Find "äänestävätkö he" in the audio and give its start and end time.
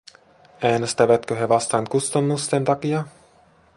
0.61-1.49